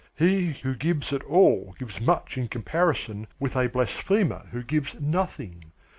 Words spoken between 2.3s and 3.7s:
in comparison with a